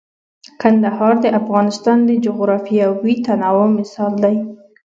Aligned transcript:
کندهار 0.61 1.13
د 1.21 1.25
افغانستان 1.39 1.97
د 2.05 2.11
جغرافیوي 2.25 3.15
تنوع 3.25 3.67
مثال 3.77 4.13
دی. 4.23 4.35